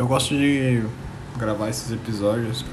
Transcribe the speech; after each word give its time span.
Eu 0.00 0.08
gosto 0.08 0.34
de 0.34 0.82
gravar 1.36 1.68
esses 1.68 1.92
episódios 1.92 2.64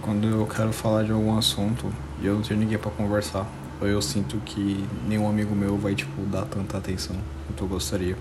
quando 0.00 0.28
eu 0.28 0.46
quero 0.46 0.72
falar 0.72 1.02
de 1.02 1.10
algum 1.10 1.36
assunto 1.36 1.92
e 2.22 2.26
eu 2.26 2.36
não 2.36 2.40
tenho 2.40 2.60
ninguém 2.60 2.78
para 2.78 2.92
conversar. 2.92 3.44
Ou 3.80 3.88
eu 3.88 4.00
sinto 4.00 4.36
que 4.44 4.86
nenhum 5.08 5.28
amigo 5.28 5.56
meu 5.56 5.76
vai, 5.76 5.96
tipo, 5.96 6.22
dar 6.26 6.44
tanta 6.44 6.78
atenção 6.78 7.16
quanto 7.48 7.64
eu 7.64 7.68
gostaria. 7.68 8.16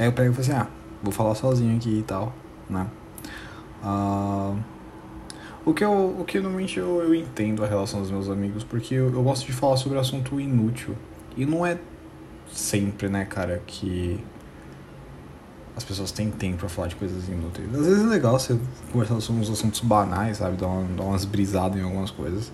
Aí 0.00 0.06
eu 0.06 0.12
pego 0.14 0.30
e 0.30 0.34
falo 0.34 0.40
assim, 0.40 0.52
ah, 0.52 0.70
vou 1.02 1.12
falar 1.12 1.34
sozinho 1.34 1.76
aqui 1.76 1.98
e 1.98 2.02
tal, 2.02 2.34
né? 2.66 2.86
Ah, 3.82 4.54
o 5.62 5.74
que, 5.74 5.84
eu, 5.84 6.16
o 6.18 6.24
que 6.24 6.40
normalmente 6.40 6.78
eu, 6.78 7.02
eu 7.02 7.14
entendo 7.14 7.62
a 7.62 7.66
relação 7.66 8.00
dos 8.00 8.10
meus 8.10 8.30
amigos, 8.30 8.64
porque 8.64 8.94
eu, 8.94 9.12
eu 9.12 9.22
gosto 9.22 9.44
de 9.44 9.52
falar 9.52 9.76
sobre 9.76 9.98
assunto 9.98 10.40
inútil. 10.40 10.96
E 11.36 11.44
não 11.44 11.66
é 11.66 11.76
sempre, 12.50 13.10
né, 13.10 13.26
cara, 13.26 13.62
que 13.66 14.18
as 15.76 15.84
pessoas 15.84 16.10
têm 16.12 16.30
tempo 16.30 16.58
pra 16.58 16.68
falar 16.68 16.88
de 16.88 16.96
coisas 16.96 17.28
inúteis. 17.28 17.68
Às 17.74 17.86
vezes 17.86 18.02
é 18.02 18.06
legal 18.06 18.38
você 18.38 18.58
conversar 18.92 19.20
sobre 19.20 19.42
uns 19.42 19.50
assuntos 19.50 19.80
banais, 19.80 20.38
sabe? 20.38 20.56
Dar, 20.56 20.66
uma, 20.66 20.84
dar 20.96 21.04
umas 21.04 21.24
brisadas 21.24 21.80
em 21.80 21.82
algumas 21.82 22.10
coisas. 22.10 22.52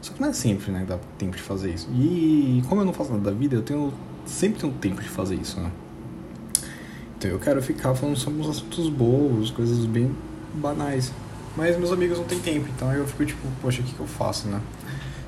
Só 0.00 0.12
que 0.12 0.20
não 0.20 0.28
é 0.28 0.32
sempre, 0.32 0.70
né, 0.70 0.80
que 0.80 0.86
dá 0.86 0.98
tempo 1.18 1.36
de 1.36 1.42
fazer 1.42 1.72
isso. 1.72 1.88
E 1.92 2.62
como 2.68 2.80
eu 2.82 2.84
não 2.84 2.92
faço 2.92 3.10
nada 3.10 3.30
da 3.30 3.36
vida, 3.36 3.56
eu 3.56 3.62
tenho 3.62 3.92
sempre 4.26 4.60
tenho 4.60 4.72
tempo 4.74 5.02
de 5.02 5.08
fazer 5.08 5.34
isso, 5.34 5.60
né? 5.60 5.70
Então 7.16 7.30
eu 7.30 7.38
quero 7.38 7.62
ficar 7.62 7.94
falando 7.94 8.16
sobre 8.16 8.40
uns 8.40 8.48
assuntos 8.48 8.88
bobos, 8.88 9.50
coisas 9.50 9.84
bem 9.86 10.14
banais. 10.54 11.12
Mas 11.56 11.76
meus 11.78 11.92
amigos 11.92 12.18
não 12.18 12.24
têm 12.24 12.40
tempo, 12.40 12.68
então 12.74 12.92
eu 12.92 13.06
fico 13.06 13.24
tipo, 13.24 13.46
poxa, 13.62 13.80
o 13.80 13.84
que, 13.84 13.94
que 13.94 14.00
eu 14.00 14.06
faço, 14.06 14.48
né? 14.48 14.60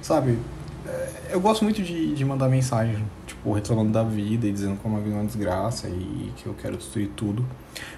Sabe? 0.02 0.38
É, 0.86 1.34
eu 1.34 1.40
gosto 1.40 1.64
muito 1.64 1.82
de, 1.82 2.14
de 2.14 2.24
mandar 2.24 2.48
mensagem, 2.48 3.04
tipo, 3.26 3.52
reclamando 3.52 3.92
da 3.92 4.04
vida 4.04 4.46
e 4.46 4.52
dizendo 4.52 4.80
como 4.80 4.96
a 4.96 5.00
vida 5.00 5.14
é 5.14 5.18
uma 5.18 5.24
desgraça 5.24 5.88
e 5.88 6.32
que 6.36 6.46
eu 6.46 6.54
quero 6.54 6.76
destruir 6.76 7.10
tudo. 7.16 7.44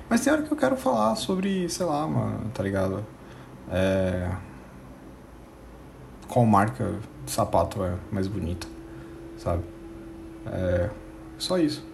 Mas 0.08 0.22
tem 0.22 0.32
hora 0.32 0.42
que 0.42 0.50
eu 0.50 0.56
quero 0.56 0.76
falar 0.76 1.14
sobre, 1.16 1.68
sei 1.68 1.84
lá, 1.84 2.06
mano, 2.06 2.50
tá 2.54 2.62
ligado? 2.62 3.04
É... 3.70 4.30
Qual 6.26 6.44
marca 6.46 6.94
de 7.24 7.30
sapato 7.30 7.84
é 7.84 7.94
mais 8.10 8.26
bonita, 8.26 8.66
sabe? 9.36 9.62
É... 10.46 10.88
Só 11.38 11.58
isso. 11.58 11.86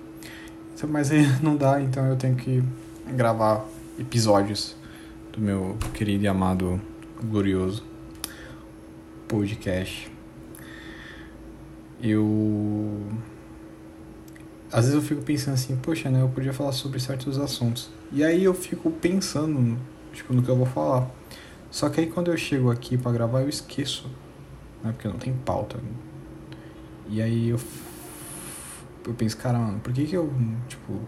Mas 0.89 1.11
aí 1.11 1.27
não 1.42 1.56
dá, 1.56 1.81
então 1.81 2.06
eu 2.06 2.17
tenho 2.17 2.37
que 2.37 2.62
gravar 3.09 3.65
episódios 3.98 4.77
do 5.33 5.41
meu 5.41 5.77
querido 5.92 6.25
e 6.25 6.28
amado, 6.28 6.81
glorioso 7.22 7.83
podcast 9.27 10.14
eu. 12.10 13.00
Às 14.70 14.86
vezes 14.86 14.94
eu 14.94 15.02
fico 15.02 15.22
pensando 15.22 15.55
assim, 15.55 15.77
poxa, 15.77 16.10
né? 16.10 16.20
Eu 16.20 16.28
podia 16.28 16.52
falar 16.52 16.72
sobre 16.72 16.98
certos 17.00 17.38
assuntos. 17.38 17.91
E 18.12 18.24
aí 18.24 18.44
eu 18.44 18.55
fico 18.55 18.91
pensando, 18.91 19.78
tipo, 20.12 20.32
no 20.32 20.42
que 20.42 20.48
eu 20.48 20.56
vou 20.56 20.66
falar. 20.66 21.08
Só 21.70 21.88
que 21.88 22.00
aí 22.00 22.06
quando 22.06 22.30
eu 22.30 22.36
chego 22.36 22.70
aqui 22.70 22.97
para 22.97 23.12
gravar 23.12 23.41
eu 23.41 23.48
esqueço, 23.48 24.08
né? 24.82 24.92
Porque 24.92 25.08
não 25.08 25.19
tem 25.19 25.32
pauta. 25.32 25.78
E 27.08 27.20
aí 27.20 27.48
eu. 27.48 27.60
Eu 29.06 29.12
penso, 29.14 29.36
cara, 29.36 29.58
mano, 29.58 29.80
por 29.80 29.92
que 29.92 30.06
que 30.06 30.16
eu, 30.16 30.32
tipo. 30.69 31.00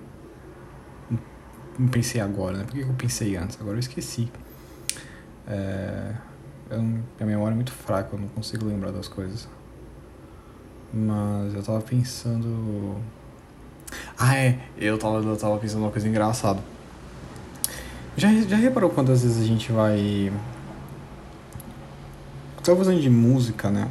Não 1.78 1.88
pensei 1.88 2.20
agora, 2.20 2.58
né? 2.58 2.64
Por 2.64 2.74
que, 2.74 2.82
que 2.82 2.88
eu 2.88 2.94
pensei 2.94 3.36
antes? 3.36 3.58
Agora 3.60 3.76
eu 3.76 3.80
esqueci. 3.80 4.30
É, 5.46 6.14
eu, 6.70 6.82
minha 6.82 7.04
memória 7.20 7.52
é 7.52 7.56
muito 7.56 7.72
fraca, 7.72 8.14
eu 8.14 8.18
não 8.18 8.28
consigo 8.28 8.64
lembrar 8.64 8.92
das 8.92 9.08
coisas. 9.08 9.48
Mas 10.92 11.54
eu 11.54 11.62
tava 11.62 11.80
pensando. 11.80 12.96
Ah, 14.18 14.36
é. 14.36 14.58
Eu 14.78 14.98
tava, 14.98 15.18
eu 15.18 15.36
tava 15.36 15.58
pensando 15.58 15.82
uma 15.82 15.90
coisa 15.90 16.08
engraçada. 16.08 16.60
Já, 18.16 18.32
já 18.32 18.56
reparou 18.56 18.90
quantas 18.90 19.22
vezes 19.22 19.42
a 19.42 19.46
gente 19.46 19.70
vai. 19.70 20.32
Tava 22.64 22.78
fazendo 22.78 23.00
de 23.00 23.10
música, 23.10 23.70
né? 23.70 23.90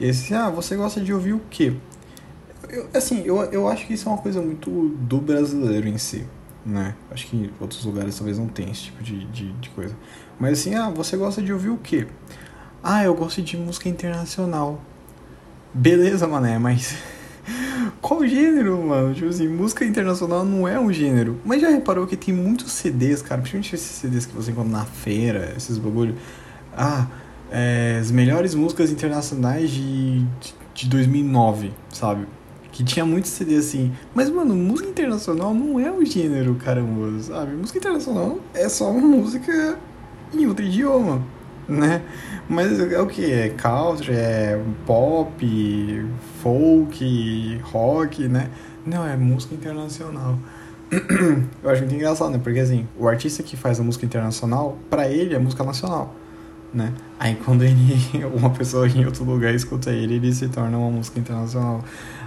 E 0.00 0.10
assim, 0.10 0.34
ah, 0.34 0.50
você 0.50 0.76
gosta 0.76 1.00
de 1.00 1.14
ouvir 1.14 1.32
o 1.32 1.40
quê? 1.48 1.74
Eu, 2.68 2.88
assim, 2.92 3.22
eu, 3.24 3.36
eu 3.44 3.68
acho 3.68 3.86
que 3.86 3.94
isso 3.94 4.08
é 4.08 4.12
uma 4.12 4.18
coisa 4.20 4.42
muito 4.42 4.88
do 4.98 5.18
brasileiro 5.18 5.86
em 5.86 5.96
si, 5.96 6.26
né? 6.66 6.94
Acho 7.10 7.28
que 7.28 7.36
em 7.36 7.50
outros 7.60 7.84
lugares 7.84 8.16
talvez 8.16 8.38
não 8.38 8.48
tenha 8.48 8.70
esse 8.72 8.82
tipo 8.82 9.02
de, 9.02 9.24
de, 9.26 9.52
de 9.52 9.70
coisa. 9.70 9.96
Mas 10.40 10.58
assim, 10.58 10.74
ah, 10.74 10.90
você 10.90 11.16
gosta 11.16 11.40
de 11.40 11.52
ouvir 11.52 11.70
o 11.70 11.78
quê? 11.78 12.08
Ah, 12.82 13.04
eu 13.04 13.14
gosto 13.14 13.40
de 13.40 13.56
música 13.56 13.88
internacional. 13.88 14.80
Beleza, 15.74 16.28
mané, 16.28 16.58
mas. 16.58 16.94
Qual 18.02 18.26
gênero, 18.26 18.82
mano? 18.82 19.14
Tipo 19.14 19.28
assim, 19.28 19.48
música 19.48 19.86
internacional 19.86 20.44
não 20.44 20.68
é 20.68 20.78
um 20.78 20.92
gênero. 20.92 21.40
Mas 21.46 21.62
já 21.62 21.70
reparou 21.70 22.06
que 22.06 22.14
tem 22.14 22.34
muitos 22.34 22.72
CDs, 22.72 23.22
cara? 23.22 23.40
Principalmente 23.40 23.74
esses 23.74 23.96
CDs 23.96 24.26
que 24.26 24.34
você 24.34 24.50
encontra 24.50 24.70
na 24.70 24.84
feira, 24.84 25.54
esses 25.56 25.78
bagulho. 25.78 26.14
Ah, 26.76 27.06
é, 27.50 27.98
as 27.98 28.10
melhores 28.10 28.54
músicas 28.54 28.90
internacionais 28.90 29.70
de, 29.70 30.22
de 30.74 30.88
2009, 30.90 31.72
sabe? 31.90 32.26
Que 32.70 32.84
tinha 32.84 33.06
muitos 33.06 33.30
CDs 33.30 33.66
assim. 33.66 33.92
Mas, 34.14 34.28
mano, 34.28 34.54
música 34.54 34.90
internacional 34.90 35.54
não 35.54 35.80
é 35.80 35.90
um 35.90 36.04
gênero, 36.04 36.54
caramba, 36.56 37.18
sabe? 37.22 37.54
Música 37.54 37.78
internacional 37.78 38.38
é 38.52 38.68
só 38.68 38.90
uma 38.90 39.00
música 39.00 39.78
em 40.34 40.46
outro 40.46 40.66
idioma 40.66 41.22
né? 41.68 42.02
Mas 42.48 42.78
é 42.80 43.00
o 43.00 43.06
que? 43.06 43.30
É 43.32 43.48
country, 43.50 44.12
é 44.12 44.60
pop, 44.86 46.06
folk, 46.42 47.60
rock, 47.62 48.28
né? 48.28 48.50
Não, 48.84 49.06
é 49.06 49.16
música 49.16 49.54
internacional. 49.54 50.38
Eu 51.62 51.70
acho 51.70 51.82
muito 51.82 51.94
engraçado, 51.94 52.30
né? 52.30 52.40
Porque 52.42 52.58
assim, 52.58 52.86
o 52.98 53.08
artista 53.08 53.42
que 53.42 53.56
faz 53.56 53.80
a 53.80 53.82
música 53.82 54.04
internacional, 54.04 54.76
para 54.90 55.08
ele 55.08 55.34
é 55.34 55.38
música 55.38 55.64
nacional, 55.64 56.14
né? 56.74 56.92
Aí 57.18 57.36
quando 57.36 57.62
ele, 57.62 57.96
uma 58.34 58.50
pessoa 58.50 58.86
em 58.88 59.04
outro 59.06 59.24
lugar 59.24 59.54
escuta 59.54 59.90
ele, 59.90 60.16
ele 60.16 60.34
se 60.34 60.48
torna 60.48 60.76
uma 60.76 60.90
música 60.90 61.18
internacional. 61.18 61.82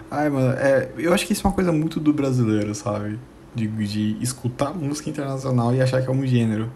Ai, 0.10 0.30
mano, 0.30 0.54
é, 0.58 0.90
eu 0.98 1.14
acho 1.14 1.26
que 1.28 1.34
isso 1.34 1.46
é 1.46 1.50
uma 1.50 1.54
coisa 1.56 1.72
muito 1.72 2.00
do 2.00 2.14
brasileiro, 2.14 2.74
sabe? 2.74 3.20
De, 3.54 3.68
de 3.68 4.18
escutar 4.22 4.74
música 4.74 5.10
internacional 5.10 5.74
e 5.76 5.82
achar 5.82 6.02
que 6.02 6.08
é 6.08 6.12
um 6.12 6.26
gênero. 6.26 6.70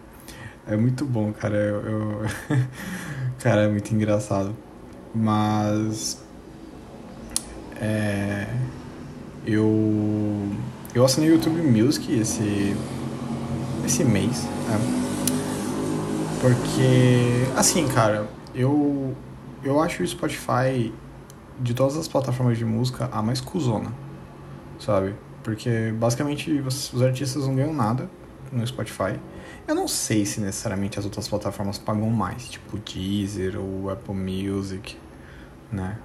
É 0.68 0.78
muito 0.78 1.06
bom, 1.06 1.32
cara. 1.34 1.56
Eu, 1.56 1.82
eu... 1.82 2.22
cara, 3.40 3.64
é 3.64 3.68
muito 3.68 3.94
engraçado. 3.94 4.56
Mas. 5.14 6.24
É. 7.82 8.48
Eu. 9.46 10.48
Eu 10.94 11.06
assinei 11.06 11.30
o 11.30 11.34
YouTube 11.34 11.62
Music 11.62 12.12
esse. 12.20 12.76
Esse 13.86 14.04
mês, 14.04 14.44
né? 14.44 14.80
Porque. 16.42 17.48
Assim, 17.58 17.88
cara, 17.88 18.28
eu. 18.54 19.16
Eu 19.64 19.82
acho 19.82 20.04
o 20.04 20.08
Spotify, 20.08 20.94
de 21.60 21.74
todas 21.74 21.98
as 21.98 22.08
plataformas 22.08 22.58
de 22.58 22.64
música, 22.64 23.10
a 23.12 23.22
mais 23.22 23.42
cuzona. 23.42 23.92
Sabe? 24.80 25.16
Porque 25.44 25.94
basicamente 25.98 26.52
os 26.52 27.02
artistas 27.02 27.46
não 27.46 27.56
ganham 27.56 27.74
nada 27.74 28.10
no 28.52 28.66
Spotify. 28.66 29.20
Eu 29.70 29.76
não 29.76 29.88
sei 29.88 30.26
se 30.26 30.42
necessariamente 30.42 30.98
as 30.98 31.06
outras 31.06 31.28
plataformas 31.28 31.78
pagam 31.78 32.10
mais, 32.10 32.50
tipo 32.50 32.76
Deezer 32.80 33.56
ou 33.56 33.92
Apple 33.92 34.16
Music, 34.16 34.98
né? 35.72 36.00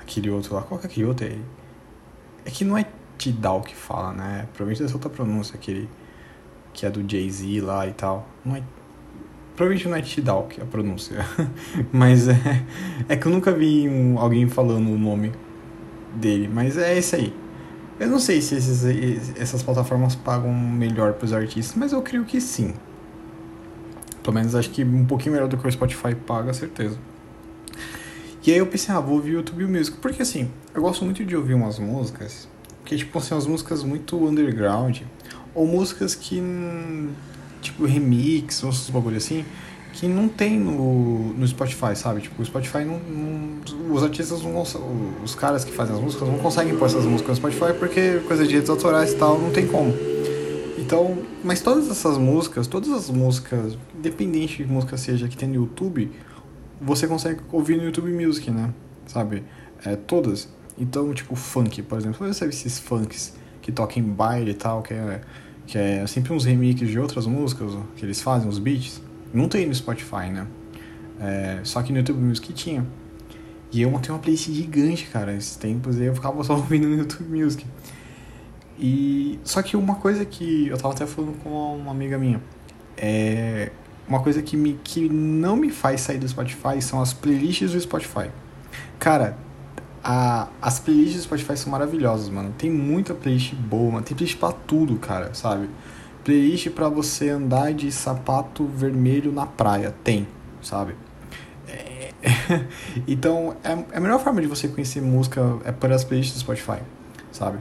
Aquele 0.00 0.30
outro 0.30 0.52
lá, 0.52 0.62
qual 0.62 0.80
que 0.80 0.88
é 0.88 0.90
aquele 0.90 1.06
outro 1.06 1.24
aí? 1.24 1.40
É 2.44 2.50
que 2.50 2.64
não 2.64 2.76
é 2.76 2.84
Tidal 3.16 3.62
que 3.62 3.72
fala, 3.72 4.12
né? 4.12 4.48
Provavelmente 4.52 4.82
essa 4.82 4.94
outra 4.94 5.08
pronúncia, 5.08 5.54
aquele 5.54 5.88
que 6.72 6.84
é 6.84 6.90
do 6.90 7.08
Jay-Z 7.08 7.60
lá 7.60 7.86
e 7.86 7.92
tal. 7.92 8.28
Não 8.44 8.56
é 8.56 8.64
Provavelmente 9.54 9.88
não 9.88 9.96
é 9.96 10.02
Tidal 10.02 10.48
que 10.48 10.60
é 10.60 10.64
a 10.64 10.66
pronúncia. 10.66 11.24
mas 11.94 12.26
é, 12.26 12.34
é 13.08 13.16
que 13.16 13.26
eu 13.26 13.30
nunca 13.30 13.52
vi 13.52 13.88
um, 13.88 14.18
alguém 14.18 14.48
falando 14.48 14.90
o 14.90 14.98
nome 14.98 15.30
dele. 16.16 16.50
Mas 16.52 16.76
é 16.76 16.98
esse 16.98 17.14
aí. 17.14 17.32
Eu 18.00 18.08
não 18.08 18.18
sei 18.18 18.42
se 18.42 18.56
esses, 18.56 18.84
essas 19.38 19.62
plataformas 19.62 20.16
pagam 20.16 20.52
melhor 20.52 21.12
para 21.12 21.26
os 21.26 21.32
artistas, 21.32 21.76
mas 21.76 21.92
eu 21.92 22.02
creio 22.02 22.24
que 22.24 22.40
sim. 22.40 22.74
Pelo 24.24 24.34
menos 24.34 24.54
acho 24.54 24.70
que 24.70 24.82
um 24.82 25.04
pouquinho 25.04 25.34
melhor 25.34 25.48
do 25.48 25.56
que 25.56 25.68
o 25.68 25.70
Spotify 25.70 26.14
paga, 26.14 26.52
certeza. 26.52 26.98
E 28.44 28.50
aí 28.50 28.58
eu 28.58 28.66
pensei, 28.66 28.94
ah, 28.94 28.98
vou 28.98 29.16
ouvir 29.16 29.32
o 29.32 29.34
YouTube 29.34 29.66
Music. 29.66 29.98
Porque 29.98 30.22
assim, 30.22 30.50
eu 30.74 30.82
gosto 30.82 31.04
muito 31.04 31.24
de 31.24 31.36
ouvir 31.36 31.54
umas 31.54 31.78
músicas 31.78 32.48
que, 32.84 32.96
tipo 32.96 33.16
assim, 33.18 33.34
umas 33.34 33.46
músicas 33.46 33.84
muito 33.84 34.16
underground. 34.16 35.02
Ou 35.54 35.66
músicas 35.66 36.14
que, 36.14 36.42
tipo, 37.60 37.84
remix, 37.84 38.64
ou 38.64 38.70
esses 38.70 38.88
bagulho 38.90 39.18
assim, 39.18 39.44
que 39.92 40.08
não 40.08 40.28
tem 40.28 40.58
no, 40.58 41.34
no 41.34 41.46
Spotify, 41.46 41.94
sabe? 41.94 42.22
Tipo, 42.22 42.42
o 42.42 42.44
Spotify 42.44 42.78
não, 42.78 42.98
não, 42.98 43.94
Os 43.94 44.02
artistas 44.02 44.42
não 44.42 44.60
Os 45.22 45.34
caras 45.34 45.64
que 45.64 45.72
fazem 45.72 45.94
as 45.94 46.00
músicas 46.00 46.28
não 46.28 46.38
conseguem 46.38 46.74
pôr 46.76 46.86
essas 46.86 47.04
músicas 47.04 47.38
no 47.38 47.50
Spotify 47.50 47.78
porque 47.78 48.20
coisa 48.26 48.42
de 48.42 48.48
direitos 48.48 48.70
autorais 48.70 49.12
e 49.12 49.16
tal, 49.16 49.38
não 49.38 49.50
tem 49.50 49.66
como. 49.66 49.94
Então, 50.84 51.16
mas 51.42 51.62
todas 51.62 51.90
essas 51.90 52.18
músicas, 52.18 52.66
todas 52.66 52.90
as 52.90 53.08
músicas, 53.08 53.78
independente 53.96 54.62
de 54.62 54.70
música 54.70 54.98
seja 54.98 55.26
que 55.26 55.34
tem 55.34 55.48
no 55.48 55.54
YouTube, 55.54 56.10
você 56.78 57.06
consegue 57.06 57.40
ouvir 57.50 57.78
no 57.78 57.84
YouTube 57.84 58.12
Music, 58.12 58.50
né? 58.50 58.70
Sabe? 59.06 59.44
É, 59.82 59.96
todas. 59.96 60.46
Então, 60.78 61.14
tipo, 61.14 61.34
funk, 61.34 61.80
por 61.82 61.98
exemplo. 61.98 62.18
Você 62.18 62.34
sabe 62.34 62.50
esses 62.50 62.78
funks 62.78 63.34
que 63.62 63.72
tocam 63.72 64.02
em 64.02 64.06
baile 64.06 64.50
e 64.50 64.54
tal, 64.54 64.82
que 64.82 64.92
é, 64.92 65.22
que 65.66 65.78
é 65.78 66.06
sempre 66.06 66.34
uns 66.34 66.44
remakes 66.44 66.90
de 66.90 66.98
outras 66.98 67.26
músicas 67.26 67.72
que 67.96 68.04
eles 68.04 68.20
fazem, 68.20 68.46
os 68.46 68.58
beats. 68.58 69.00
Não 69.32 69.48
tem 69.48 69.66
no 69.66 69.74
Spotify, 69.74 70.28
né? 70.30 70.46
É, 71.18 71.60
só 71.64 71.82
que 71.82 71.92
no 71.92 71.98
YouTube 71.98 72.20
Music 72.20 72.52
tinha. 72.52 72.86
E 73.72 73.80
eu 73.80 73.90
montei 73.90 74.10
uma 74.10 74.18
playlist 74.18 74.50
gigante, 74.50 75.06
cara, 75.06 75.34
esses 75.34 75.56
tempos, 75.56 75.96
e 75.96 76.04
eu 76.04 76.14
ficava 76.14 76.44
só 76.44 76.52
ouvindo 76.56 76.86
no 76.86 76.94
YouTube 76.94 77.42
Music. 77.42 77.64
E 78.78 79.38
só 79.44 79.62
que 79.62 79.76
uma 79.76 79.96
coisa 79.96 80.24
que 80.24 80.68
eu 80.68 80.76
tava 80.76 80.94
até 80.94 81.06
falando 81.06 81.38
com 81.42 81.76
uma 81.76 81.90
amiga 81.90 82.18
minha, 82.18 82.42
é 82.96 83.70
uma 84.06 84.20
coisa 84.20 84.42
que 84.42 84.56
me 84.56 84.78
que 84.84 85.08
não 85.08 85.56
me 85.56 85.70
faz 85.70 86.02
sair 86.02 86.18
do 86.18 86.28
Spotify 86.28 86.80
são 86.80 87.00
as 87.00 87.12
playlists 87.12 87.72
do 87.72 87.80
Spotify. 87.80 88.30
Cara, 88.98 89.36
a, 90.02 90.48
as 90.60 90.78
playlists 90.78 91.16
do 91.16 91.22
Spotify 91.22 91.56
são 91.56 91.72
maravilhosas, 91.72 92.28
mano. 92.28 92.54
Tem 92.56 92.70
muita 92.70 93.14
playlist 93.14 93.54
boa, 93.54 93.92
mano. 93.92 94.04
Tem 94.04 94.16
playlist 94.16 94.38
pra 94.38 94.52
tudo, 94.52 94.96
cara, 94.96 95.32
sabe? 95.32 95.70
Playlist 96.22 96.68
para 96.70 96.88
você 96.88 97.30
andar 97.30 97.72
de 97.72 97.90
sapato 97.90 98.66
vermelho 98.66 99.32
na 99.32 99.46
praia, 99.46 99.94
tem, 100.04 100.26
sabe? 100.60 100.94
É... 101.68 102.12
então, 103.08 103.56
é, 103.62 103.72
é, 103.72 103.96
a 103.96 104.00
melhor 104.00 104.20
forma 104.20 104.40
de 104.40 104.46
você 104.46 104.68
conhecer 104.68 105.00
música 105.00 105.58
é 105.64 105.72
por 105.72 105.90
as 105.90 106.04
playlists 106.04 106.36
do 106.36 106.40
Spotify, 106.40 106.82
sabe? 107.32 107.58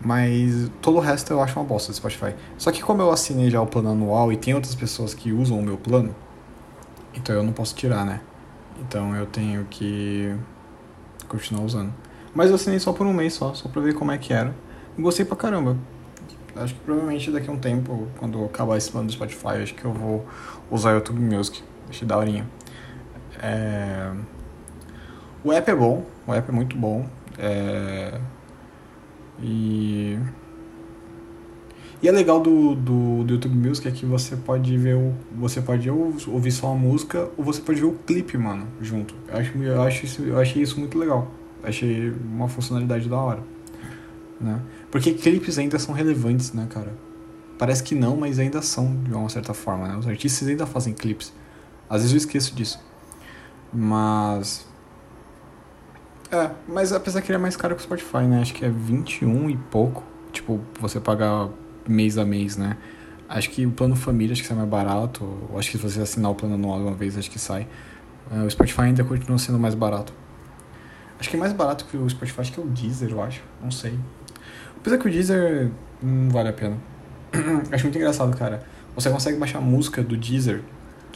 Mas 0.00 0.70
todo 0.82 0.98
o 0.98 1.00
resto 1.00 1.32
eu 1.32 1.42
acho 1.42 1.58
uma 1.58 1.64
bosta 1.64 1.90
do 1.90 1.96
Spotify. 1.96 2.34
Só 2.58 2.70
que 2.70 2.82
como 2.82 3.02
eu 3.02 3.10
assinei 3.10 3.50
já 3.50 3.60
o 3.60 3.66
plano 3.66 3.90
anual 3.90 4.32
e 4.32 4.36
tem 4.36 4.54
outras 4.54 4.74
pessoas 4.74 5.14
que 5.14 5.32
usam 5.32 5.58
o 5.58 5.62
meu 5.62 5.76
plano, 5.76 6.14
então 7.14 7.34
eu 7.34 7.42
não 7.42 7.52
posso 7.52 7.74
tirar, 7.74 8.04
né? 8.04 8.20
Então 8.80 9.14
eu 9.16 9.26
tenho 9.26 9.64
que 9.70 10.34
continuar 11.28 11.64
usando. 11.64 11.92
Mas 12.34 12.50
eu 12.50 12.56
assinei 12.56 12.78
só 12.78 12.92
por 12.92 13.06
um 13.06 13.12
mês 13.12 13.32
só, 13.34 13.54
só 13.54 13.68
pra 13.68 13.80
ver 13.80 13.94
como 13.94 14.12
é 14.12 14.18
que 14.18 14.32
era. 14.32 14.54
E 14.96 15.02
gostei 15.02 15.24
pra 15.24 15.36
caramba. 15.36 15.76
Acho 16.54 16.74
que 16.74 16.80
provavelmente 16.80 17.30
daqui 17.30 17.50
a 17.50 17.52
um 17.52 17.58
tempo, 17.58 18.08
quando 18.18 18.44
acabar 18.44 18.76
esse 18.76 18.90
plano 18.90 19.06
do 19.06 19.12
Spotify, 19.12 19.62
acho 19.62 19.74
que 19.74 19.84
eu 19.84 19.92
vou 19.92 20.26
usar 20.70 20.92
o 20.92 20.94
YouTube 20.94 21.20
Music. 21.20 21.62
Achei 21.88 22.06
daorinha. 22.06 22.46
É... 23.42 24.12
O 25.44 25.52
app 25.52 25.70
é 25.70 25.74
bom, 25.74 26.04
o 26.26 26.34
app 26.34 26.48
é 26.48 26.52
muito 26.52 26.76
bom. 26.76 27.06
É... 27.38 28.18
E... 29.42 30.18
E 32.02 32.08
é 32.08 32.12
legal 32.12 32.40
do, 32.40 32.74
do, 32.74 33.24
do, 33.24 33.34
YouTube 33.34 33.56
Music 33.56 33.88
é 33.88 33.90
que 33.90 34.04
você 34.04 34.36
pode 34.36 34.76
ver 34.76 34.96
o. 34.96 35.14
Você 35.38 35.62
pode 35.62 35.88
ou 35.90 36.14
ouvir 36.28 36.52
só 36.52 36.72
a 36.72 36.74
música 36.74 37.30
ou 37.38 37.44
você 37.44 37.60
pode 37.60 37.80
ver 37.80 37.86
o 37.86 37.92
clipe, 38.06 38.36
mano, 38.36 38.66
junto. 38.82 39.14
Eu, 39.28 39.38
acho, 39.38 39.58
eu, 39.58 39.82
acho 39.82 40.04
isso, 40.04 40.22
eu 40.22 40.38
achei 40.38 40.62
isso 40.62 40.78
muito 40.78 40.98
legal. 40.98 41.30
Achei 41.62 42.10
uma 42.10 42.48
funcionalidade 42.48 43.08
da 43.08 43.16
hora. 43.16 43.42
Né? 44.38 44.60
Porque 44.90 45.14
clipes 45.14 45.58
ainda 45.58 45.78
são 45.78 45.94
relevantes, 45.94 46.52
né, 46.52 46.66
cara? 46.68 46.92
Parece 47.58 47.82
que 47.82 47.94
não, 47.94 48.16
mas 48.16 48.38
ainda 48.38 48.60
são, 48.60 48.94
de 49.02 49.14
uma 49.14 49.28
certa 49.30 49.54
forma, 49.54 49.88
né? 49.88 49.96
Os 49.96 50.06
artistas 50.06 50.46
ainda 50.46 50.66
fazem 50.66 50.92
clipes. 50.92 51.32
Às 51.88 52.02
vezes 52.02 52.12
eu 52.12 52.18
esqueço 52.18 52.54
disso. 52.54 52.78
Mas. 53.72 54.66
É, 56.30 56.50
mas 56.66 56.92
apesar 56.92 57.22
que 57.22 57.30
ele 57.30 57.36
é 57.36 57.40
mais 57.40 57.56
caro 57.56 57.74
que 57.74 57.80
o 57.80 57.84
Spotify, 57.84 58.24
né? 58.24 58.40
Acho 58.40 58.52
que 58.52 58.64
é 58.64 58.68
21 58.68 59.50
e 59.50 59.56
pouco. 59.56 60.02
Tipo, 60.32 60.60
você 60.80 60.98
pagar 61.00 61.48
mês 61.88 62.18
a 62.18 62.24
mês, 62.24 62.56
né? 62.56 62.76
Acho 63.28 63.50
que 63.50 63.66
o 63.66 63.70
plano 63.70 63.96
família 63.96 64.32
acho 64.32 64.42
que 64.42 64.48
sai 64.48 64.56
mais 64.56 64.68
barato. 64.68 65.24
Acho 65.56 65.70
que 65.70 65.78
se 65.78 65.82
você 65.82 66.00
assinar 66.00 66.30
o 66.30 66.34
plano 66.34 66.54
anual 66.54 66.80
uma 66.80 66.94
vez, 66.94 67.16
acho 67.16 67.30
que 67.30 67.38
sai. 67.38 67.66
É, 68.30 68.42
o 68.42 68.50
Spotify 68.50 68.82
ainda 68.82 69.04
continua 69.04 69.38
sendo 69.38 69.58
mais 69.58 69.74
barato. 69.74 70.12
Acho 71.18 71.30
que 71.30 71.36
é 71.36 71.38
mais 71.38 71.52
barato 71.52 71.86
que 71.86 71.96
o 71.96 72.08
Spotify, 72.08 72.40
acho 72.40 72.52
que 72.52 72.60
é 72.60 72.62
o 72.62 72.66
Deezer, 72.66 73.10
eu 73.10 73.22
acho. 73.22 73.42
Não 73.62 73.70
sei. 73.70 73.98
Apesar 74.76 74.98
que 74.98 75.08
o 75.08 75.10
Deezer 75.10 75.70
não 76.02 76.30
vale 76.30 76.48
a 76.48 76.52
pena. 76.52 76.76
acho 77.72 77.84
muito 77.84 77.96
engraçado, 77.96 78.36
cara. 78.36 78.64
Você 78.94 79.10
consegue 79.10 79.38
baixar 79.38 79.60
música 79.60 80.02
do 80.02 80.16
Deezer, 80.16 80.62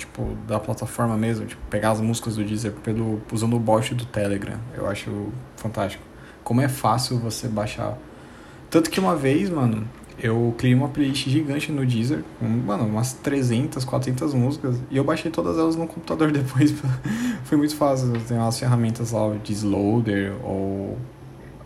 tipo, 0.00 0.36
da 0.46 0.58
plataforma 0.58 1.16
mesmo, 1.16 1.46
tipo, 1.46 1.60
pegar 1.68 1.92
as 1.92 2.00
músicas 2.00 2.36
do 2.36 2.44
Deezer 2.44 2.72
pelo, 2.72 3.22
usando 3.32 3.54
o 3.54 3.58
bot 3.58 3.94
do 3.94 4.04
Telegram. 4.04 4.58
Eu 4.74 4.88
acho 4.88 5.28
fantástico. 5.56 6.02
Como 6.42 6.60
é 6.60 6.68
fácil 6.68 7.18
você 7.18 7.46
baixar. 7.46 7.96
Tanto 8.70 8.90
que 8.90 8.98
uma 8.98 9.14
vez, 9.14 9.50
mano, 9.50 9.86
eu 10.18 10.54
criei 10.56 10.74
uma 10.74 10.88
playlist 10.88 11.28
gigante 11.28 11.70
no 11.70 11.84
Deezer, 11.84 12.24
com, 12.38 12.46
mano, 12.46 12.84
umas 12.86 13.12
300, 13.12 13.84
400 13.84 14.34
músicas, 14.34 14.76
e 14.90 14.96
eu 14.96 15.04
baixei 15.04 15.30
todas 15.30 15.58
elas 15.58 15.76
no 15.76 15.86
computador 15.86 16.30
depois. 16.32 16.74
Foi 17.44 17.58
muito 17.58 17.76
fácil, 17.76 18.12
tem 18.26 18.36
umas 18.36 18.58
ferramentas 18.58 19.12
lá, 19.12 19.26
o 19.26 19.38
Disloader, 19.38 20.34
ou... 20.44 20.98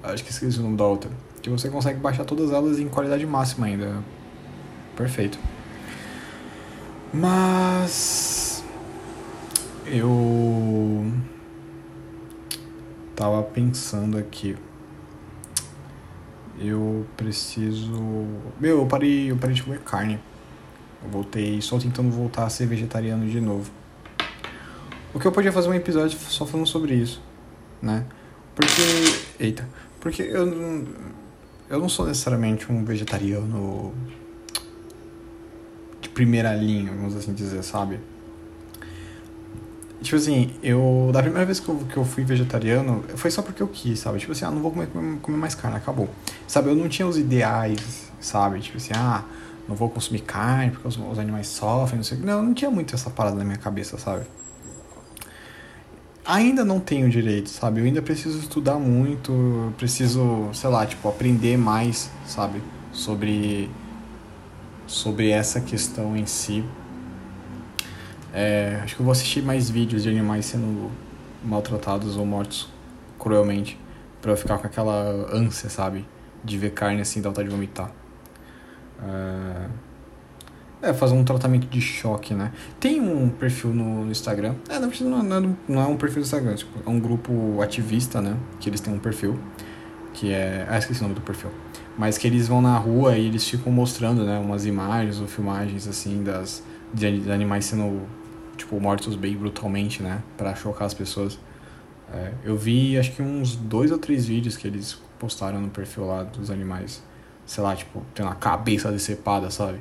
acho 0.03 0.25
que 0.25 0.31
esqueci 0.31 0.59
o 0.59 0.63
nome 0.63 0.77
da 0.77 0.85
outra, 0.85 1.11
que 1.41 1.51
você 1.51 1.69
consegue 1.69 2.01
baixar 2.01 2.25
todas 2.25 2.51
elas 2.51 2.79
em 2.79 2.89
qualidade 2.89 3.25
máxima 3.27 3.67
ainda. 3.67 4.03
Perfeito. 4.97 5.39
Mas... 7.15 8.65
Eu... 9.87 11.13
Tava 13.15 13.43
pensando 13.43 14.19
aqui 14.19 14.57
eu 16.59 17.07
preciso. 17.17 17.93
Meu, 18.61 18.81
eu 18.81 18.87
parei, 18.87 19.31
eu 19.31 19.37
parei 19.37 19.55
de 19.55 19.63
comer 19.63 19.81
carne. 19.81 20.19
Eu 21.03 21.11
voltei, 21.11 21.61
só 21.61 21.79
tentando 21.79 22.11
voltar 22.11 22.45
a 22.45 22.49
ser 22.49 22.67
vegetariano 22.67 23.29
de 23.29 23.41
novo. 23.41 23.71
O 25.13 25.21
que 25.21 25.27
eu 25.27 25.33
podia 25.33 25.53
fazer 25.53 25.69
um 25.69 25.75
episódio 25.75 26.19
só 26.19 26.47
falando 26.47 26.67
sobre 26.67 26.95
isso, 26.95 27.23
né? 27.81 28.05
Porque. 28.55 28.83
Eita. 29.39 29.69
Porque 30.01 30.23
eu 30.23 30.47
não. 30.47 30.85
Eu 31.69 31.79
não 31.79 31.89
sou 31.89 32.07
necessariamente 32.07 32.71
um 32.71 32.85
vegetariano 32.85 33.93
primeira 36.15 36.55
linha, 36.55 36.93
vamos 36.93 37.17
assim 37.17 37.35
dizer, 37.35 37.63
sabe? 37.63 37.99
Tipo 40.05 40.17
assim, 40.17 40.51
eu. 40.63 41.11
Da 41.13 41.23
primeira 41.23 41.47
vez 41.47 41.59
que 41.59 41.69
eu, 41.69 41.77
que 41.77 41.97
eu 41.97 42.05
fui 42.05 42.25
vegetariano, 42.25 43.03
foi 43.17 43.31
só 43.31 43.41
porque 43.41 43.63
eu 43.63 43.69
quis, 43.69 43.99
sabe? 43.99 44.19
Tipo 44.19 44.33
assim, 44.33 44.45
ah, 44.45 44.51
não 44.51 44.61
vou 44.61 44.71
comer, 44.71 44.89
comer 45.21 45.39
mais 45.39 45.55
carne, 45.55 45.79
acabou. 45.79 46.09
Sabe, 46.47 46.69
eu 46.69 46.75
não 46.75 46.89
tinha 46.89 47.09
os 47.09 47.17
ideais, 47.17 48.11
sabe? 48.21 48.61
Tipo 48.61 48.77
assim, 48.77 48.93
ah, 48.95 49.25
não 49.67 49.75
vou 49.75 49.89
consumir 49.89 50.21
carne 50.21 50.73
porque 50.73 50.87
os, 50.87 50.99
os 50.99 51.19
animais 51.19 51.49
sofrem, 51.49 51.97
não 51.97 52.05
sei 52.05 52.19
o 52.19 52.21
que. 52.21 52.27
Não, 52.27 52.43
não 52.43 52.53
tinha 52.55 52.71
muito 52.71 52.95
essa 52.95 53.09
parada 53.09 53.37
na 53.37 53.45
minha 53.45 53.57
cabeça, 53.57 53.99
sabe? 53.99 54.25
Ainda 56.27 56.65
não 56.65 56.81
tenho 56.81 57.09
direito, 57.09 57.49
sabe? 57.49 57.81
Eu 57.81 57.87
ainda 57.87 58.01
preciso 58.03 58.39
estudar 58.39 58.79
muito, 58.79 59.73
preciso, 59.79 60.51
sei 60.53 60.71
lá, 60.71 60.87
tipo, 60.87 61.09
aprender 61.09 61.57
mais, 61.57 62.11
sabe? 62.27 62.63
Sobre. 62.93 63.71
Sobre 64.87 65.31
essa 65.31 65.61
questão 65.61 66.17
em 66.17 66.27
si. 66.27 66.65
É, 68.33 68.81
acho 68.83 68.97
que 68.97 69.01
eu 69.01 69.05
vou 69.05 69.13
assistir 69.13 69.43
mais 69.43 69.71
vídeos 69.71 70.03
de 70.03 70.09
animais 70.09 70.47
sendo 70.47 70.91
maltratados 71.43 72.17
ou 72.17 72.27
mortos 72.27 72.69
cruelmente. 73.19 73.79
Pra 74.21 74.33
eu 74.33 74.37
ficar 74.37 74.59
com 74.59 74.67
aquela 74.67 75.29
ânsia, 75.33 75.69
sabe? 75.69 76.05
De 76.43 76.59
ver 76.59 76.71
carne 76.71 77.01
assim, 77.01 77.21
dá 77.21 77.29
vontade 77.29 77.49
de 77.49 77.55
vomitar. 77.55 77.93
É, 79.03 79.69
é 80.91 80.93
fazer 80.93 81.15
um 81.15 81.25
tratamento 81.25 81.67
de 81.67 81.81
choque, 81.81 82.35
né? 82.35 82.53
Tem 82.79 83.01
um 83.01 83.29
perfil 83.29 83.71
no, 83.71 84.05
no 84.05 84.11
Instagram. 84.11 84.55
É, 84.69 84.79
não, 84.79 85.23
não, 85.23 85.37
é, 85.37 85.55
não 85.69 85.83
é 85.83 85.87
um 85.87 85.97
perfil 85.97 86.23
do 86.23 86.27
Instagram, 86.27 86.55
tipo, 86.55 86.79
é 86.87 86.91
um 86.91 87.01
grupo 87.01 87.61
ativista, 87.63 88.21
né? 88.21 88.37
Que 88.61 88.69
eles 88.69 88.81
têm 88.81 88.93
um 88.93 88.99
perfil. 88.99 89.39
Que 90.15 90.33
é. 90.33 90.67
Ah, 90.69 90.79
esqueci 90.79 91.01
o 91.01 91.03
nome 91.03 91.15
do 91.15 91.21
perfil. 91.21 91.51
Mas 91.99 92.17
que 92.17 92.27
eles 92.27 92.49
vão 92.49 92.63
na 92.63 92.77
rua 92.77 93.17
e 93.17 93.27
eles 93.27 93.47
ficam 93.47 93.73
mostrando, 93.73 94.25
né? 94.25 94.39
Umas 94.39 94.65
imagens 94.65 95.21
ou 95.21 95.27
filmagens, 95.29 95.87
assim, 95.87 96.25
das, 96.25 96.63
de, 96.93 97.21
de 97.21 97.31
animais 97.31 97.67
sendo 97.67 98.03
tipo, 98.57 98.81
mortos 98.81 99.15
bem 99.15 99.37
brutalmente, 99.37 100.03
né? 100.03 100.23
Pra 100.37 100.55
chocar 100.55 100.87
as 100.87 100.95
pessoas. 100.95 101.39
É, 102.13 102.33
eu 102.45 102.57
vi, 102.57 102.99
acho 102.99 103.13
que 103.13 103.23
uns 103.23 103.57
dois 103.57 103.91
ou 103.91 103.99
três 103.99 104.27
vídeos 104.27 104.57
que 104.57 104.67
eles 104.67 104.99
postaram 105.19 105.61
no 105.61 105.69
perfil 105.69 106.07
lá 106.07 106.23
dos 106.23 106.51
animais. 106.51 107.03
Sei 107.47 107.63
lá, 107.63 107.77
tipo, 107.77 108.03
tendo 108.15 108.29
a 108.29 108.35
cabeça 108.35 108.91
decepada, 108.91 109.51
sabe? 109.51 109.81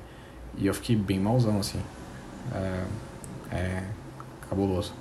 E 0.57 0.67
eu 0.67 0.73
fiquei 0.73 0.95
bem 0.95 1.19
malzão, 1.19 1.59
assim. 1.59 1.79
É, 2.53 2.83
é 3.51 3.83
cabuloso. 4.49 4.93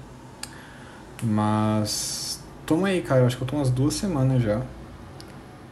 Mas... 1.23 2.41
Toma 2.65 2.89
aí, 2.89 3.03
cara. 3.03 3.21
Eu 3.23 3.27
acho 3.27 3.37
que 3.37 3.43
eu 3.43 3.47
tô 3.47 3.57
umas 3.57 3.71
duas 3.71 3.95
semanas 3.95 4.43
já. 4.43 4.63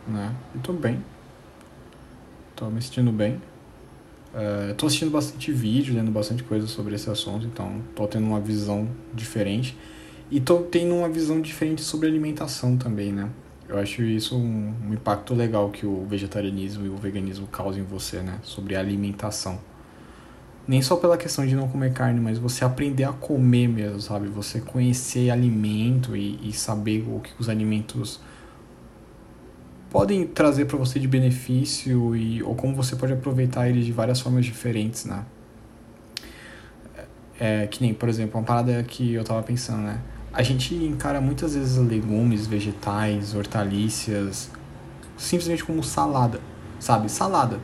Né? 0.06 0.34
E 0.54 0.58
tô 0.58 0.72
bem. 0.72 1.02
Tô 2.56 2.66
me 2.66 2.80
sentindo 2.82 3.12
bem. 3.12 3.40
Uh, 4.32 4.74
tô 4.76 4.86
assistindo 4.86 5.10
bastante 5.10 5.50
vídeo, 5.50 5.94
lendo 5.94 6.10
bastante 6.10 6.44
coisa 6.44 6.66
sobre 6.66 6.94
esse 6.94 7.10
assunto, 7.10 7.46
então 7.46 7.82
tô 7.96 8.06
tendo 8.06 8.26
uma 8.26 8.40
visão 8.40 8.88
diferente. 9.12 9.76
E 10.30 10.40
tô 10.40 10.58
tendo 10.58 10.94
uma 10.94 11.08
visão 11.08 11.40
diferente 11.40 11.82
sobre 11.82 12.06
alimentação 12.06 12.76
também, 12.76 13.12
né? 13.12 13.28
Eu 13.68 13.78
acho 13.78 14.02
isso 14.02 14.36
um, 14.36 14.74
um 14.88 14.94
impacto 14.94 15.34
legal 15.34 15.70
que 15.70 15.84
o 15.86 16.04
vegetarianismo 16.06 16.86
e 16.86 16.88
o 16.88 16.96
veganismo 16.96 17.46
causam 17.48 17.82
em 17.82 17.84
você, 17.84 18.20
né? 18.20 18.38
Sobre 18.42 18.76
alimentação. 18.76 19.58
Nem 20.68 20.80
só 20.82 20.96
pela 20.96 21.16
questão 21.16 21.44
de 21.44 21.56
não 21.56 21.66
comer 21.66 21.92
carne, 21.92 22.20
mas 22.20 22.38
você 22.38 22.64
aprender 22.64 23.04
a 23.04 23.12
comer 23.12 23.68
mesmo, 23.68 24.00
sabe? 24.00 24.28
Você 24.28 24.60
conhecer 24.60 25.30
alimento 25.30 26.16
e, 26.16 26.38
e 26.48 26.52
saber 26.52 27.04
o 27.08 27.18
que 27.18 27.30
os 27.38 27.48
alimentos 27.48 28.20
podem 29.90 30.24
trazer 30.24 30.66
para 30.66 30.78
você 30.78 30.98
de 30.98 31.08
benefício 31.08 32.14
e 32.14 32.42
ou 32.42 32.54
como 32.54 32.74
você 32.74 32.94
pode 32.94 33.12
aproveitar 33.12 33.68
eles 33.68 33.84
de 33.84 33.92
várias 33.92 34.20
formas 34.20 34.44
diferentes, 34.46 35.04
né? 35.04 35.24
É, 37.38 37.66
que 37.66 37.82
nem, 37.82 37.92
por 37.92 38.08
exemplo, 38.08 38.38
uma 38.38 38.46
parada 38.46 38.82
que 38.84 39.14
eu 39.14 39.24
tava 39.24 39.42
pensando, 39.42 39.82
né? 39.82 40.00
A 40.32 40.42
gente 40.42 40.74
encara 40.74 41.20
muitas 41.20 41.54
vezes 41.54 41.76
legumes, 41.76 42.46
vegetais, 42.46 43.34
hortaliças, 43.34 44.50
simplesmente 45.16 45.64
como 45.64 45.82
salada, 45.82 46.40
sabe? 46.78 47.10
Salada, 47.10 47.58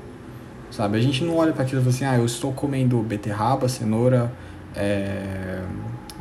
sabe? 0.70 0.96
A 0.96 1.00
gente 1.00 1.22
não 1.22 1.36
olha 1.36 1.52
para 1.52 1.62
aquilo 1.62 1.80
e 1.80 1.84
fala 1.84 1.94
assim, 1.94 2.04
ah, 2.04 2.16
eu 2.16 2.26
estou 2.26 2.52
comendo 2.52 3.00
beterraba, 3.02 3.68
cenoura, 3.68 4.32
é, 4.74 5.62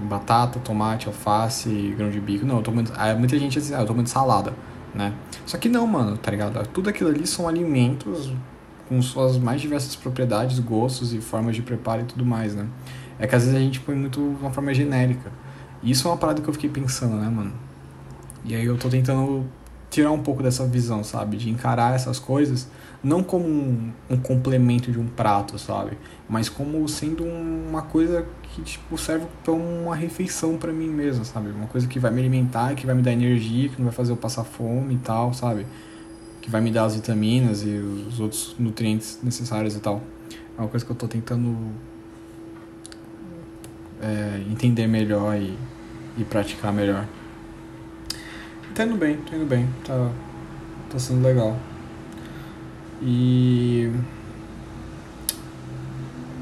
batata, 0.04 0.60
tomate, 0.60 1.08
alface, 1.08 1.96
grão 1.98 2.12
de 2.12 2.20
bico. 2.20 2.46
Não, 2.46 2.58
eu 2.58 2.62
tô 2.62 2.72
comendo... 2.72 2.92
muita 3.18 3.40
gente 3.40 3.54
diz 3.54 3.66
assim, 3.66 3.74
ah, 3.74 3.80
eu 3.82 3.86
tô 3.86 3.94
comendo 3.94 4.10
salada, 4.10 4.54
né? 4.96 5.14
Só 5.46 5.58
que 5.58 5.70
não, 5.70 5.86
mano, 5.86 6.18
tá 6.18 6.32
ligado? 6.32 6.66
Tudo 6.70 6.90
aquilo 6.90 7.10
ali 7.10 7.28
são 7.28 7.48
alimentos 7.48 8.32
com 8.88 9.02
suas 9.02 9.38
mais 9.38 9.62
diversas 9.62 9.96
propriedades, 9.96 10.60
gostos 10.60 11.14
e 11.14 11.20
formas 11.20 11.56
de 11.56 11.62
preparo 11.62 12.02
e 12.02 12.06
tudo 12.06 12.26
mais, 12.26 12.56
né? 12.56 12.68
É 13.20 13.28
que 13.28 13.36
às 13.36 13.44
vezes 13.44 13.58
a 13.58 13.62
gente 13.62 13.80
põe 13.80 13.96
muito 13.96 14.22
uma 14.22 14.52
forma 14.52 14.74
genérica. 14.74 15.32
E 15.84 15.92
isso 15.92 16.08
é 16.08 16.12
uma 16.12 16.18
parada 16.18 16.42
que 16.42 16.48
eu 16.48 16.54
fiquei 16.54 16.70
pensando, 16.70 17.16
né, 17.16 17.30
mano? 17.30 17.54
E 18.44 18.56
aí 18.56 18.66
eu 18.66 18.78
tô 18.78 18.90
tentando 18.90 19.46
tirar 19.96 20.12
um 20.12 20.22
pouco 20.22 20.44
dessa 20.44 20.66
visão, 20.66 21.06
sabe? 21.06 21.38
De 21.38 21.50
encarar 21.50 21.96
essas 21.96 22.20
coisas 22.20 22.68
não 23.02 23.24
como 23.24 23.48
um, 23.48 23.94
um 24.10 24.18
complemento 24.18 24.92
de 24.92 25.00
um 25.00 25.08
prato, 25.08 25.58
sabe? 25.58 25.98
Mas 26.28 26.50
como 26.50 26.88
sendo 26.90 27.24
uma 27.24 27.82
coisa 27.84 28.26
que 28.44 28.62
tipo 28.62 28.98
serve 28.98 29.26
para 29.44 29.54
uma 29.54 29.96
refeição 29.96 30.58
para 30.58 30.74
mim 30.74 30.90
mesmo, 30.90 31.24
sabe? 31.24 31.50
Uma 31.50 31.68
coisa 31.68 31.88
que 31.88 31.98
vai 31.98 32.12
me 32.12 32.20
alimentar, 32.20 32.76
que 32.76 32.86
vai 32.86 32.94
me 32.94 33.02
dar 33.02 33.14
energia, 33.14 33.70
que 33.70 33.78
não 33.78 33.86
vai 33.86 33.94
fazer 33.94 34.12
eu 34.12 34.18
passar 34.18 34.44
fome 34.44 34.96
e 34.96 34.98
tal, 34.98 35.34
sabe? 35.34 35.66
Que 36.42 36.50
vai 36.50 36.60
me 36.60 36.72
dar 36.72 36.86
as 36.86 36.96
vitaminas 36.96 37.64
e 37.64 37.70
os 37.70 38.20
outros 38.20 38.54
nutrientes 38.60 39.20
necessários 39.24 39.76
e 39.76 39.80
tal. 39.80 40.02
É 40.58 40.62
uma 40.62 40.68
coisa 40.68 40.86
que 40.86 40.92
eu 40.92 40.96
tô 40.96 41.08
tentando 41.08 41.56
é, 44.02 44.42
entender 44.52 44.88
melhor 44.88 45.38
e, 45.38 45.58
e 46.18 46.24
praticar 46.26 46.74
melhor. 46.74 47.08
Tá 48.76 48.84
indo 48.84 48.98
bem, 48.98 49.16
tá 49.16 49.38
indo 49.38 49.46
bem, 49.46 49.70
tá, 49.86 50.12
tá 50.92 51.00
sendo 51.00 51.26
legal. 51.26 51.56
E. 53.02 53.90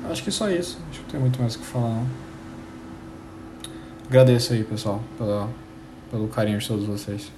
Acho 0.10 0.24
que 0.24 0.32
só 0.32 0.50
isso. 0.50 0.80
Acho 0.90 1.02
que 1.02 1.04
não 1.04 1.12
tem 1.12 1.20
muito 1.20 1.40
mais 1.40 1.56
o 1.56 1.60
que 1.60 1.66
falar, 1.66 1.90
não. 1.90 2.08
Agradeço 4.08 4.54
aí, 4.54 4.64
pessoal, 4.64 5.00
pela, 5.16 5.48
pelo 6.10 6.28
carinho 6.28 6.58
de 6.58 6.68
todos 6.68 6.88
vocês. 6.88 7.32